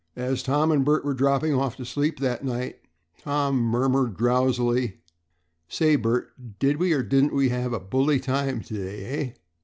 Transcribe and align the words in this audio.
As 0.15 0.41
Tom 0.41 0.71
and 0.71 0.83
Bert 0.83 1.05
were 1.05 1.13
dropping 1.13 1.53
off 1.53 1.75
to 1.75 1.85
sleep 1.85 2.19
that 2.21 2.43
night, 2.43 2.79
Tom 3.19 3.57
murmured 3.59 4.17
drowsily, 4.17 4.97
"Say, 5.69 5.95
Bert, 5.95 6.31
did 6.57 6.77
we 6.77 6.91
or 6.91 7.03
didn't 7.03 7.35
we 7.35 7.49
have 7.49 7.71
a 7.71 7.79
bully 7.79 8.19
time 8.19 8.61
to 8.63 8.73
day, 8.73 9.05
eh?" 9.05 9.33